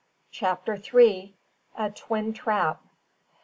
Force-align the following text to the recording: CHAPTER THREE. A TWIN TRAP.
CHAPTER 0.31 0.77
THREE. 0.77 1.35
A 1.77 1.91
TWIN 1.91 2.33
TRAP. 2.33 2.81